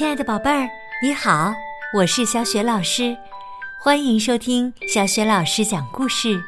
[0.00, 0.66] 亲爱的宝贝儿，
[1.02, 1.52] 你好，
[1.92, 3.14] 我是小雪老师，
[3.78, 6.42] 欢迎收听小雪老师讲故事，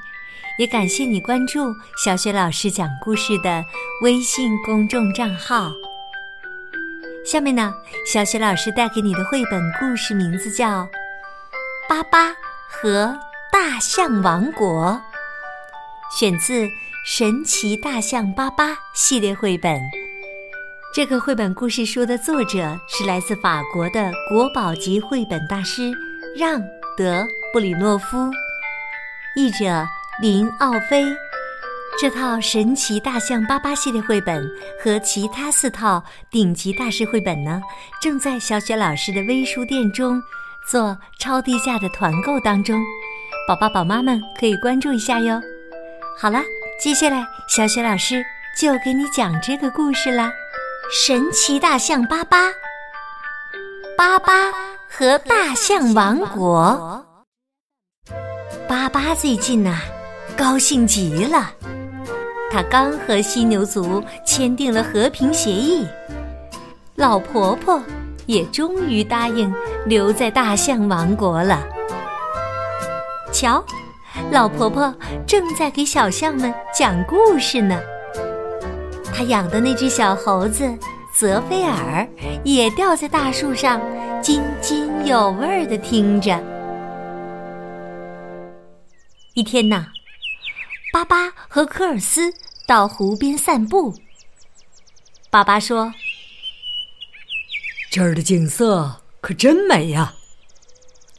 [0.59, 1.71] 也感谢你关注
[2.03, 3.63] 小雪老师讲故事的
[4.03, 5.71] 微信公众账号。
[7.27, 7.75] 下面呢，
[8.11, 10.85] 小雪老师带给你的绘本故事名字叫
[11.87, 12.35] 《巴巴
[12.67, 13.15] 和
[13.53, 14.99] 大象王国》，
[16.19, 16.63] 选自
[17.05, 19.79] 《神奇大象巴巴》系列绘本。
[20.95, 25.91] 这个绘本故事书的作者是来自法国的国宝级绘本大师
[26.37, 26.61] 让·
[26.99, 28.31] 德·布里诺夫，
[29.35, 29.89] 译者
[30.21, 31.07] 林奥飞。
[31.99, 34.47] 这套神奇大象巴巴系列绘本
[34.85, 37.63] 和其他四套顶级大师绘本呢，
[37.99, 40.23] 正在小雪老师的微书店中
[40.69, 42.79] 做超低价的团购当中，
[43.49, 45.41] 宝宝宝妈们可以关注一下哟。
[46.19, 46.43] 好了，
[46.79, 48.23] 接下来小雪老师
[48.61, 50.31] 就给你讲这个故事啦。
[50.91, 52.51] 神奇大象巴巴，
[53.97, 54.51] 巴巴
[54.91, 57.07] 和大象王国。
[58.69, 59.79] 巴巴最近呐，
[60.37, 61.51] 高兴极了。
[62.51, 65.87] 他刚和犀牛族签订了和平协议，
[66.97, 67.81] 老婆婆
[68.27, 69.53] 也终于答应
[69.87, 71.65] 留在大象王国了。
[73.33, 73.65] 瞧，
[74.31, 74.95] 老婆婆
[75.27, 77.81] 正在给小象们讲故事呢。
[79.23, 80.77] 他养的那只小猴子
[81.15, 82.05] 泽菲尔
[82.43, 83.81] 也吊在大树上，
[84.21, 86.43] 津津有味地听着。
[89.35, 89.87] 一天呐，
[90.93, 92.33] 巴巴和科尔斯
[92.67, 93.95] 到湖边散步。
[95.31, 95.95] 巴巴说
[97.93, 100.15] ：“这儿的景色可真美呀！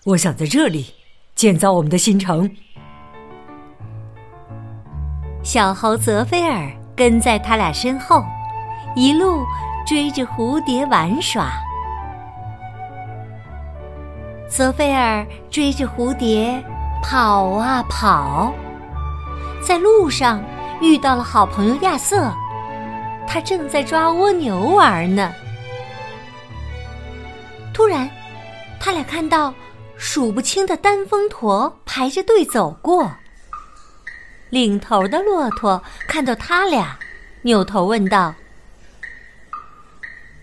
[0.03, 0.93] 我想在这里
[1.35, 2.53] 建造我们的新城。”
[5.41, 6.82] 小猴泽菲尔。
[6.95, 8.23] 跟在他俩身后，
[8.95, 9.43] 一路
[9.85, 11.51] 追着蝴蝶玩耍。
[14.47, 16.63] 泽菲尔追着蝴蝶
[17.01, 18.53] 跑啊跑，
[19.61, 20.43] 在路上
[20.79, 22.31] 遇到了好朋友亚瑟，
[23.27, 25.31] 他正在抓蜗牛玩呢。
[27.73, 28.07] 突然，
[28.79, 29.51] 他俩看到
[29.97, 33.09] 数不清的单峰驼排着队走过。
[34.53, 36.95] 领头的骆驼看到他俩，
[37.41, 38.31] 扭头问道：“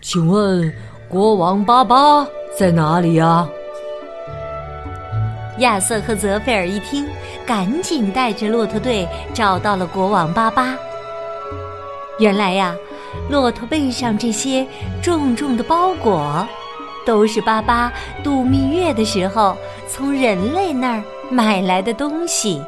[0.03, 0.69] 请问
[1.07, 3.47] 国王巴巴在哪里呀？”
[5.59, 7.07] 亚瑟和泽菲尔一听，
[7.45, 10.75] 赶紧带着骆驼队找到了国王巴巴。
[12.19, 12.75] 原来呀，
[13.29, 14.67] 骆驼背上这些
[15.01, 16.45] 重重的包裹，
[17.05, 17.89] 都是巴巴
[18.21, 19.55] 度蜜月的时候
[19.87, 22.61] 从人类那儿买来的东西。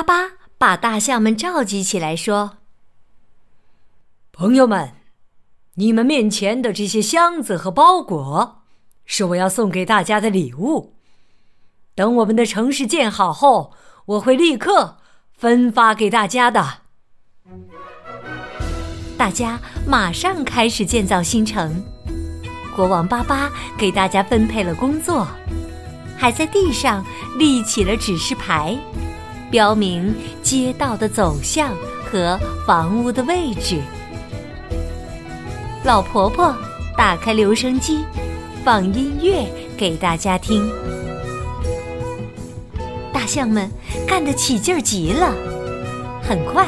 [0.00, 2.56] 巴巴把大象们召集起来，说
[4.32, 4.94] ：“朋友们，
[5.74, 8.62] 你们面前的这些箱子和包裹，
[9.04, 10.94] 是我要送给大家的礼物。
[11.94, 13.74] 等我们的城市建好后，
[14.06, 14.96] 我会立刻
[15.34, 16.78] 分发给大家的。”
[19.18, 21.84] 大家马上开始建造新城。
[22.74, 25.26] 国王巴巴给大家分配了工作，
[26.16, 27.04] 还在地上
[27.36, 28.78] 立起了指示牌。
[29.50, 31.74] 标明街道的走向
[32.04, 33.80] 和房屋的位置。
[35.82, 36.54] 老婆婆
[36.96, 38.04] 打开留声机，
[38.64, 39.44] 放音乐
[39.76, 40.70] 给大家听。
[43.12, 43.68] 大象们
[44.06, 45.34] 干得起劲儿极了。
[46.22, 46.66] 很快，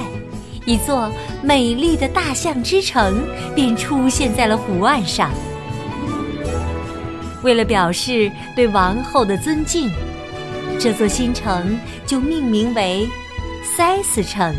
[0.67, 1.09] 一座
[1.43, 3.23] 美丽的大象之城
[3.55, 5.31] 便出现在了湖岸上。
[7.43, 9.91] 为了表示对王后的尊敬。
[10.83, 13.09] 这座新城就命名为
[13.63, 14.53] 塞斯城。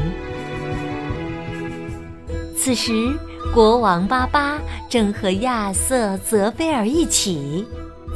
[2.55, 3.11] 此时，
[3.53, 4.57] 国王巴巴
[4.89, 7.67] 正和亚瑟、泽菲尔一起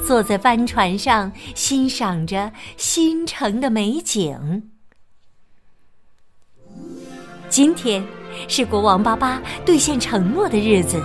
[0.08, 4.70] 坐在帆船上，欣赏着新城的美景。
[7.50, 8.02] 今天
[8.48, 10.98] 是国王巴巴兑现承诺的日子，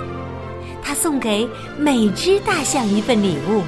[0.80, 3.64] 他送给每只大象一份礼物。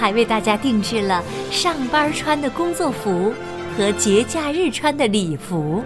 [0.00, 3.34] 还为大家定制了上班穿的工作服
[3.76, 5.84] 和节假日穿的礼服。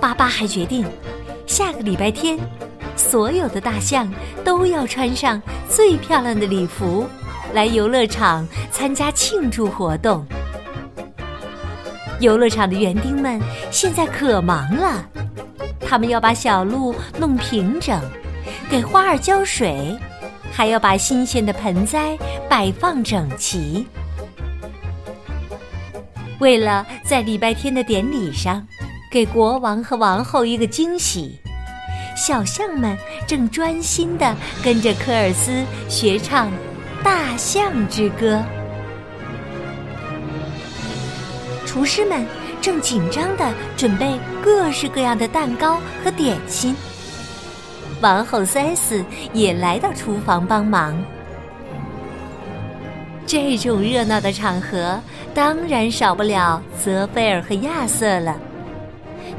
[0.00, 0.84] 巴巴还决定，
[1.46, 2.36] 下个礼拜天，
[2.96, 4.12] 所有的大象
[4.44, 7.06] 都要穿上最漂亮的礼服，
[7.52, 10.26] 来游乐场参加庆祝活动。
[12.18, 13.40] 游乐场的园丁们
[13.70, 15.06] 现在可忙了，
[15.78, 18.00] 他们要把小路弄平整，
[18.68, 19.96] 给花儿浇水。
[20.54, 22.16] 还要把新鲜的盆栽
[22.48, 23.86] 摆放整齐。
[26.38, 28.64] 为了在礼拜天的典礼上
[29.10, 31.38] 给国王和王后一个惊喜，
[32.16, 32.96] 小象们
[33.26, 36.48] 正专心地跟着科尔斯学唱
[37.02, 38.36] 《大象之歌》。
[41.66, 42.24] 厨师们
[42.60, 46.76] 正紧张地准备各式各样的蛋糕和点心。
[48.04, 49.02] 王后塞斯
[49.32, 50.94] 也来到厨房帮忙。
[53.24, 55.00] 这种热闹的场合，
[55.32, 58.36] 当然少不了泽菲尔和亚瑟了。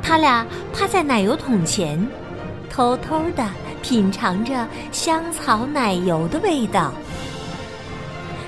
[0.01, 2.03] 他俩趴在奶油桶前，
[2.67, 3.47] 偷偷的
[3.83, 6.91] 品尝着香草奶油的味道。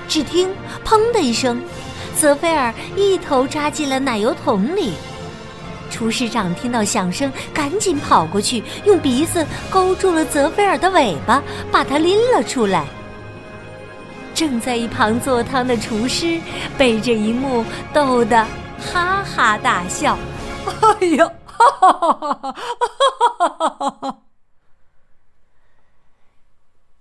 [0.08, 0.48] 只听
[0.84, 1.62] “砰”的一声，
[2.16, 4.94] 泽菲尔一头扎进了奶油桶里。
[5.90, 12.86] 厨师长听到响声，赶紧跑过去，用鼻子勾住了泽菲尔的尾巴，把他拎了出来。
[14.34, 16.40] 正在一旁做汤的厨师
[16.76, 18.46] 被这一幕逗得
[18.78, 20.16] 哈哈大笑。
[21.00, 22.54] 哎呀，哈哈哈哈
[23.38, 24.18] 哈哈哈！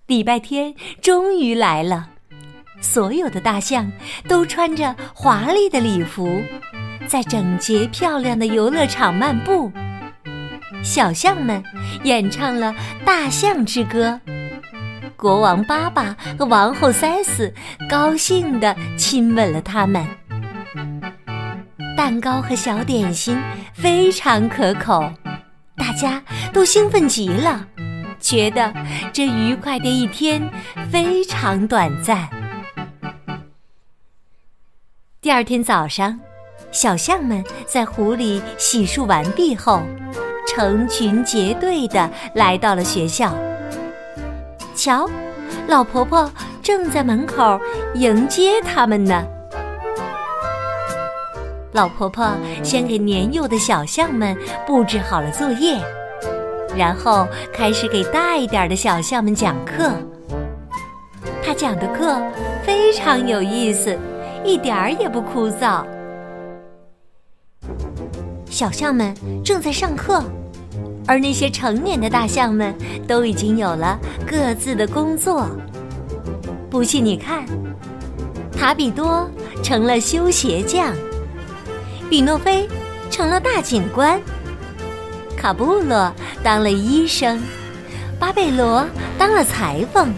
[0.07, 2.09] 礼拜天终于来了，
[2.81, 3.91] 所有的大象
[4.27, 6.41] 都穿着华丽的礼服，
[7.07, 9.71] 在整洁漂亮的游乐场漫步。
[10.83, 11.63] 小象们
[12.03, 12.73] 演唱了
[13.03, 14.19] 《大象之歌》。
[15.15, 17.51] 国王巴巴和王后塞斯
[17.89, 20.05] 高兴地亲吻了他们。
[21.97, 23.41] 蛋糕和小点心
[23.73, 25.11] 非常可口，
[25.75, 26.21] 大家
[26.53, 27.65] 都兴奋极了，
[28.19, 28.71] 觉得
[29.11, 30.47] 这愉快的一天
[30.91, 32.29] 非常短暂。
[35.19, 36.19] 第二天早上，
[36.71, 39.81] 小象们在湖里洗漱完毕后，
[40.47, 43.33] 成群结队地来到了学校。
[44.75, 45.09] 瞧，
[45.67, 46.31] 老婆婆
[46.61, 47.59] 正在门口
[47.95, 49.25] 迎接他们呢。
[51.71, 52.31] 老婆婆
[52.63, 54.35] 先给年幼的小象们
[54.65, 55.79] 布置好了作业，
[56.75, 59.91] 然后开始给大一点的小象们讲课。
[61.43, 62.21] 她讲的课
[62.63, 63.97] 非常有意思，
[64.43, 65.83] 一点儿也不枯燥。
[68.57, 69.13] 小象们
[69.43, 70.23] 正在上课。
[71.05, 72.73] 而那些成年的大象们
[73.07, 75.47] 都已经有了各自的工作。
[76.67, 77.45] 不信你看，
[78.51, 79.29] 塔比多
[79.61, 80.91] 成了修鞋匠，
[82.09, 82.67] 比诺菲
[83.11, 84.19] 成了大警官，
[85.37, 86.11] 卡布洛
[86.41, 87.39] 当了医生，
[88.19, 88.83] 巴贝罗
[89.19, 90.11] 当了裁缝，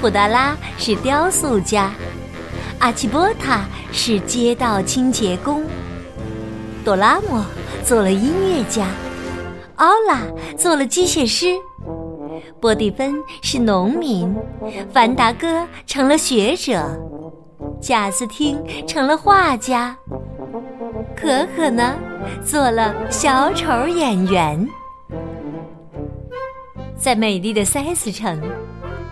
[0.00, 1.92] 普达拉是雕塑家，
[2.80, 5.62] 阿奇波塔是街道清洁工，
[6.86, 7.44] 朵拉莫
[7.82, 8.86] 做了音乐家。
[9.74, 10.22] 奥拉
[10.56, 11.56] 做了机械师，
[12.60, 14.32] 波蒂芬是农民，
[14.92, 16.88] 凡达哥成了学者，
[17.80, 19.96] 贾斯汀成了画家，
[21.16, 21.96] 可可呢
[22.44, 24.68] 做了小丑演员。
[26.96, 28.40] 在美丽的塞斯城，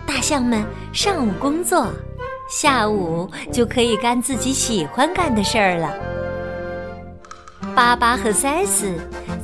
[0.07, 0.63] 大象们
[0.93, 1.87] 上午工作，
[2.49, 6.14] 下午就可以干自己喜欢干的事儿了。
[7.75, 8.95] 巴巴和塞斯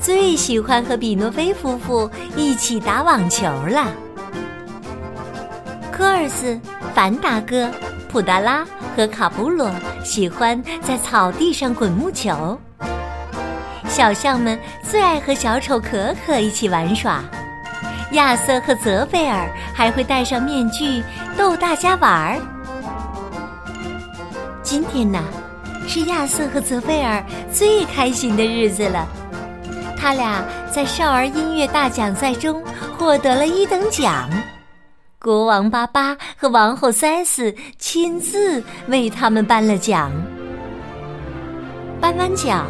[0.01, 3.91] 最喜欢和比诺菲夫妇一起打网球了。
[5.91, 6.59] 科尔斯、
[6.95, 7.69] 凡达哥、
[8.09, 9.69] 普达拉和卡布罗
[10.03, 12.57] 喜欢在草地上滚木球。
[13.87, 17.21] 小象们最爱和小丑可可一起玩耍。
[18.13, 21.03] 亚瑟和泽菲尔还会戴上面具
[21.37, 22.41] 逗大家玩儿。
[24.63, 25.21] 今天呢？
[25.93, 27.21] 是亚瑟和泽贝尔
[27.51, 29.05] 最开心的日子了，
[29.97, 30.41] 他俩
[30.73, 32.63] 在少儿音乐大奖赛中
[32.97, 34.29] 获得了一等奖，
[35.19, 40.09] 国王巴巴和王后塞斯亲自为他们颁了奖。
[41.99, 42.67] 颁完奖，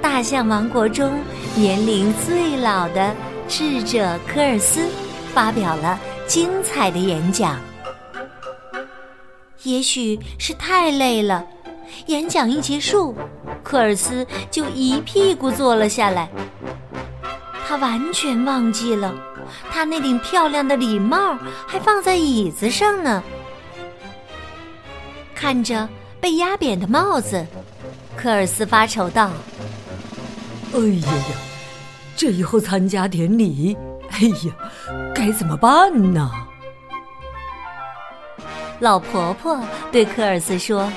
[0.00, 1.12] 大象王国中
[1.54, 3.14] 年龄最老的
[3.46, 4.80] 智者科尔斯
[5.32, 5.96] 发表了
[6.26, 7.60] 精彩的演讲。
[9.62, 11.46] 也许是太累了。
[12.06, 13.14] 演讲一结束，
[13.62, 16.28] 科尔斯就一屁股坐了下来。
[17.66, 19.14] 他完全忘记了，
[19.70, 23.22] 他那顶漂亮的礼帽还放在椅子上呢。
[25.34, 25.88] 看着
[26.20, 27.46] 被压扁的帽子，
[28.16, 29.30] 科尔斯发愁道
[30.74, 31.36] ：“哎呀呀，
[32.16, 33.76] 这以后参加典礼，
[34.10, 34.52] 哎呀，
[35.14, 36.30] 该怎么办呢？”
[38.80, 39.58] 老婆婆
[39.90, 40.90] 对科尔斯说。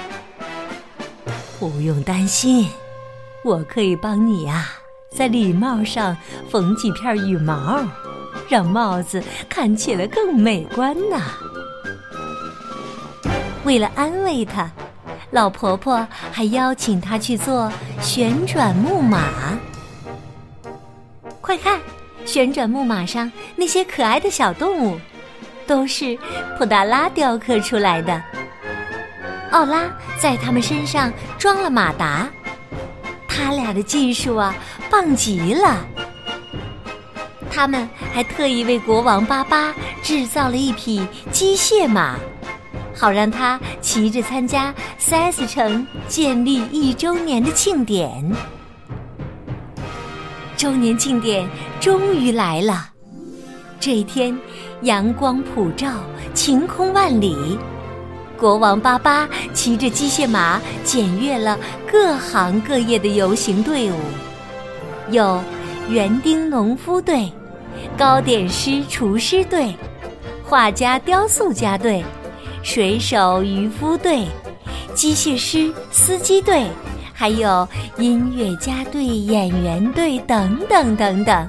[1.60, 2.70] 不用担心，
[3.44, 4.68] 我可以帮你呀，
[5.10, 6.16] 在礼帽上
[6.50, 7.80] 缝几片羽毛，
[8.50, 11.22] 让帽子看起来更美观呢。
[13.64, 14.70] 为了安慰他，
[15.32, 17.72] 老婆婆还邀请他去做
[18.02, 19.58] 旋转木马。
[21.42, 21.80] 快看，
[22.26, 25.00] 旋转木马上那些可爱的小动物，
[25.66, 26.18] 都是
[26.58, 28.22] 普达拉雕刻出来的。
[29.56, 32.30] 奥拉在他们身上装了马达，
[33.26, 34.54] 他俩的技术啊，
[34.92, 35.78] 棒极了。
[37.50, 42.18] 他们还特意为国王巴巴制造了一匹机械马，
[42.94, 48.30] 好让他骑着参加塞斯城建立一周年的庆典。
[50.58, 52.90] 周年庆典终于来了，
[53.80, 54.38] 这一天
[54.82, 55.94] 阳光普照，
[56.34, 57.58] 晴空万里。
[58.38, 61.58] 国王巴巴骑着机械马检阅了
[61.90, 63.96] 各行各业的游行队伍，
[65.10, 65.42] 有
[65.90, 67.32] 园丁农夫队。
[67.98, 69.74] 糕点师、厨师队，
[70.44, 72.04] 画家、雕塑家队，
[72.64, 74.26] 水手、渔夫队，
[74.94, 76.68] 机械师、司机队，
[77.14, 81.48] 还有音乐家队、演员队等等等等。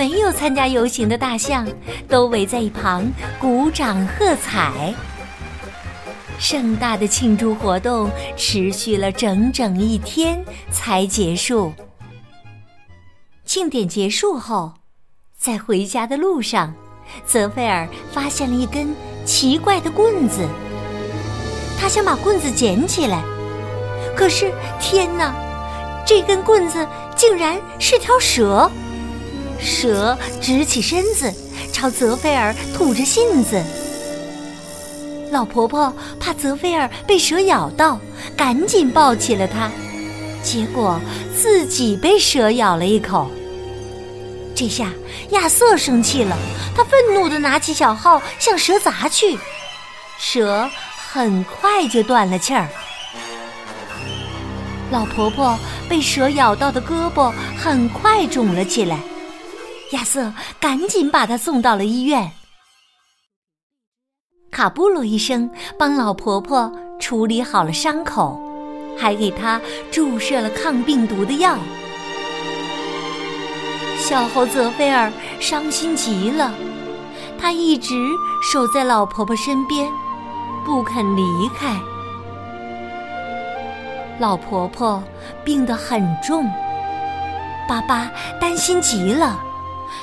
[0.00, 1.68] 没有参加游行的大象
[2.08, 3.06] 都围在一旁
[3.38, 4.94] 鼓掌喝彩。
[6.38, 11.74] 盛大的庆祝活动持续了整整一天才结束。
[13.44, 14.72] 庆典结束后，
[15.36, 16.72] 在回家的路上，
[17.26, 18.94] 泽菲尔发现了一根
[19.26, 20.48] 奇怪的棍子。
[21.78, 23.22] 他想把棍子捡起来，
[24.16, 25.34] 可是天哪，
[26.06, 28.70] 这根棍子竟然是条蛇！
[29.62, 31.32] 蛇直起身子，
[31.72, 33.62] 朝泽菲尔吐着信子。
[35.30, 38.00] 老婆婆怕泽菲尔被蛇咬到，
[38.36, 39.70] 赶紧抱起了他，
[40.42, 41.00] 结果
[41.36, 43.30] 自己被蛇咬了一口。
[44.54, 44.92] 这下
[45.30, 46.36] 亚瑟生气了，
[46.74, 49.38] 他愤怒地拿起小号向蛇砸去，
[50.18, 50.68] 蛇
[51.12, 52.68] 很快就断了气儿。
[54.90, 55.56] 老婆婆
[55.88, 58.98] 被蛇咬到的胳膊很快肿了起来，
[59.90, 62.32] 亚瑟赶紧把她送到了医院。
[64.50, 68.40] 卡布罗医生帮老婆婆处理好了伤口，
[68.98, 71.56] 还给她注射了抗病毒的药。
[73.98, 76.52] 小猴泽菲尔伤心极了，
[77.38, 77.94] 他一直
[78.42, 79.88] 守在老婆婆身边，
[80.64, 81.78] 不肯离开。
[84.18, 85.02] 老婆婆
[85.44, 86.50] 病得很重，
[87.68, 89.38] 巴巴担心极了，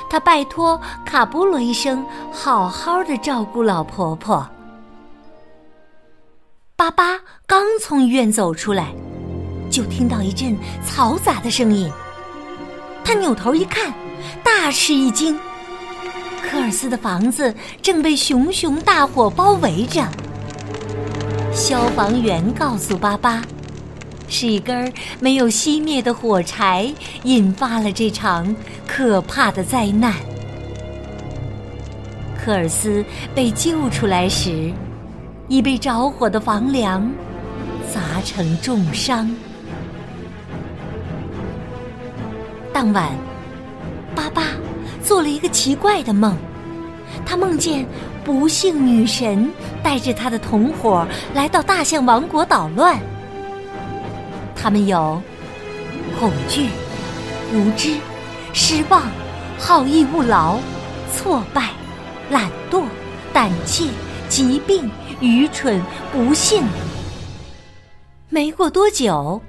[0.08, 4.48] 他拜托卡布罗医生好好的照顾老婆婆。
[6.76, 8.94] 巴巴刚从医院走出来，
[9.70, 11.90] 就听到一阵嘈杂的声音。
[13.04, 13.92] 他扭头一看，
[14.44, 15.38] 大吃一惊。
[16.40, 20.04] 科尔斯的房子正被熊熊大火包围着。
[21.52, 23.42] 消防员告诉巴巴，
[24.28, 26.92] 是一根没有熄灭的火柴
[27.24, 28.54] 引发了这场
[28.86, 30.14] 可怕的灾难。
[32.38, 33.04] 科尔斯
[33.34, 34.72] 被救出来时，
[35.48, 37.10] 已被着火的房梁
[37.92, 39.34] 砸成重伤。
[42.72, 43.10] 当晚，
[44.14, 44.44] 巴巴
[45.02, 46.36] 做了一个奇怪的梦。
[47.26, 47.84] 他梦见
[48.24, 49.50] 不幸女神
[49.82, 52.98] 带着他的同伙来到大象王国捣乱。
[54.60, 55.20] 他们有
[56.18, 56.68] 恐惧、
[57.52, 57.96] 无知、
[58.52, 59.02] 失望、
[59.58, 60.58] 好逸恶劳、
[61.14, 61.70] 挫败、
[62.30, 62.84] 懒惰、
[63.32, 63.84] 胆怯、
[64.28, 65.80] 疾病、愚蠢、
[66.12, 66.64] 不幸。
[68.28, 69.40] 没过多久。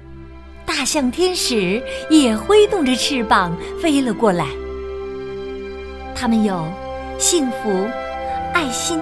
[0.70, 4.46] 大象天使也挥动着翅膀飞了过来。
[6.14, 6.64] 他们有
[7.18, 7.86] 幸福、
[8.54, 9.00] 爱心、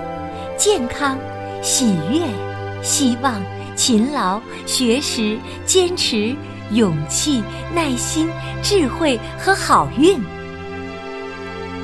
[0.56, 1.18] 健康、
[1.62, 2.22] 喜悦、
[2.82, 3.34] 希望、
[3.78, 6.34] 勤劳、学识、坚持、
[6.72, 7.40] 勇气、
[7.72, 8.28] 耐心、
[8.60, 10.18] 智慧和好运。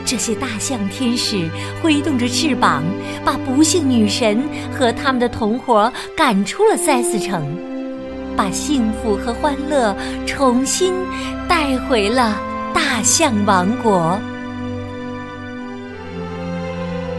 [0.04, 1.48] 这些大象天使
[1.80, 2.82] 挥动着翅膀，
[3.24, 4.42] 把不幸女神
[4.76, 7.56] 和他们的同伙赶出了塞斯城。
[8.36, 9.96] 把幸福和欢乐
[10.26, 10.92] 重新
[11.48, 12.36] 带回了
[12.74, 14.18] 大象王国。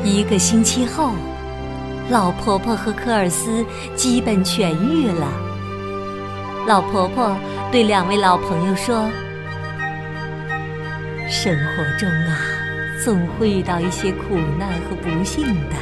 [0.03, 1.13] 一个星期后，
[2.09, 5.27] 老婆婆和科尔斯基本痊愈了。
[6.67, 7.35] 老婆婆
[7.71, 9.09] 对两位老朋友说
[11.27, 12.38] ：“生活中啊，
[13.03, 15.75] 总会遇到一些苦难和不幸的。”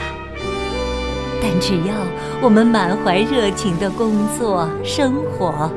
[1.41, 1.93] 但只要
[2.41, 5.69] 我们满怀热情的工作生活，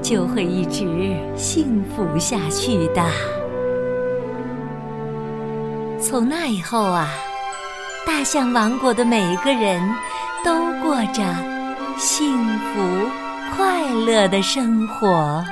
[0.00, 0.86] 就会一直
[1.36, 3.02] 幸福下去的。
[6.00, 7.08] 从那以后啊，
[8.06, 9.82] 大象王国的每一个人
[10.44, 11.22] 都过着
[11.98, 13.10] 幸福
[13.54, 15.44] 快乐的生活。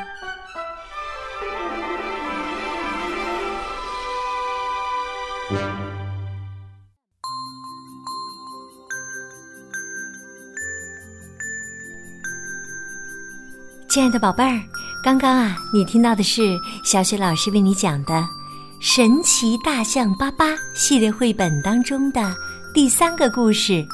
[13.88, 14.60] 亲爱的宝贝儿，
[15.02, 18.14] 刚刚啊，你听到的是小雪老师为你讲的
[18.80, 22.34] 《神奇大象巴巴》系列绘本当中的
[22.72, 23.72] 第三个故事《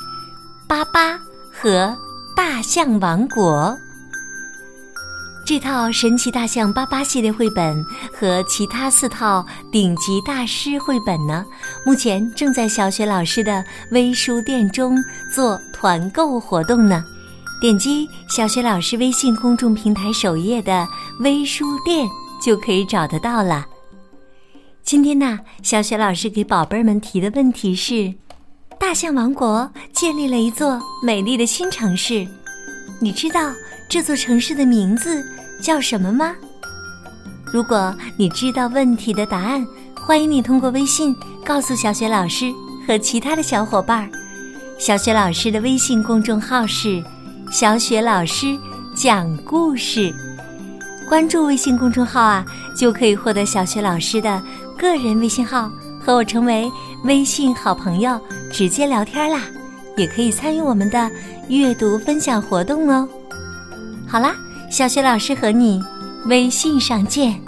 [0.69, 1.19] 巴巴
[1.53, 1.93] 和
[2.37, 3.77] 大象王国》。
[5.45, 11.45] 这套《神奇大象巴巴》系列绘本和其他四套顶级大师绘本呢，
[11.85, 14.97] 目前正在小雪老师的微书店中
[15.35, 17.05] 做团购活动呢。
[17.61, 20.87] 点击小雪老师微信公众平台首页的
[21.19, 22.09] 微书店
[22.41, 23.67] 就可以找得到了。
[24.87, 28.15] 今天呢，小雪老师给宝贝儿们提的问题是：
[28.79, 32.25] 大象王国建立了一座美丽的新城市，
[33.01, 33.53] 你知道
[33.91, 35.27] 这座城市的名字
[35.61, 36.37] 叫什么吗？
[37.53, 39.67] 如果你知道问题的答案，
[39.97, 41.13] 欢迎你通过微信
[41.45, 42.53] 告诉小雪老师
[42.87, 44.09] 和其他的小伙伴儿。
[44.79, 47.03] 小雪老师的微信公众号是。
[47.51, 48.57] 小雪老师
[48.95, 50.15] 讲故事，
[51.09, 52.45] 关注微信公众号啊，
[52.77, 54.43] 就可以获得小雪老师的
[54.77, 56.71] 个人微信号，和我成为
[57.05, 58.21] 微信好朋友，
[58.53, 59.43] 直接聊天啦。
[59.97, 61.11] 也可以参与我们的
[61.49, 63.09] 阅读分享活动哦。
[64.07, 64.35] 好啦，
[64.71, 65.83] 小雪老师和你
[66.27, 67.41] 微信上见。